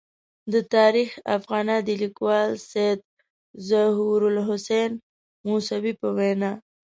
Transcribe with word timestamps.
د 0.53 0.55
تاریخ 0.75 1.09
افاغنه 1.35 1.75
د 1.87 1.89
لیکوال 2.01 2.49
سید 2.71 2.99
ظهور 3.69 4.19
الحسین 4.31 4.91
موسوي 5.47 5.93
په 6.01 6.07
وینا. 6.17 6.51